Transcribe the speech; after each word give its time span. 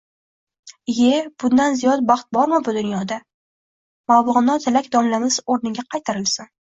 Ie, 0.93 1.09
bundan 1.41 1.75
ziyod 1.81 2.01
baxt 2.11 2.25
bormi 2.37 2.59
dunyoda 2.67 3.17
«Mavlono 4.13 4.55
Tilak 4.65 4.89
domlamiz 4.97 5.37
o‘rniga 5.57 5.85
qaytarilsin!» 5.93 6.49